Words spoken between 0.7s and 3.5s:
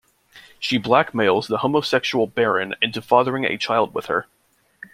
blackmails the homosexual Baron into fathering